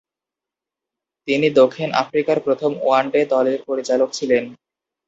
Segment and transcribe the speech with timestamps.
[1.27, 4.43] তিনি দক্ষিণ আফ্রিকার প্রথম ওয়ানডে দলের পরিচালক ছিলেন।